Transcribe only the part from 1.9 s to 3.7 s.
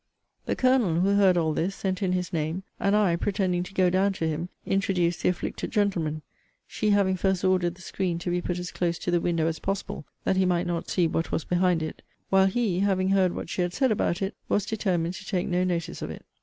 in his name; and I, pretending